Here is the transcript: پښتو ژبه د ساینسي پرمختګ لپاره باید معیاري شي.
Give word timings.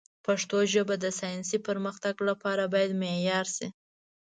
پښتو 0.25 0.57
ژبه 0.73 0.95
د 0.99 1.05
ساینسي 1.19 1.57
پرمختګ 1.67 2.15
لپاره 2.29 2.63
باید 2.73 2.99
معیاري 3.01 3.51
شي. 3.55 3.67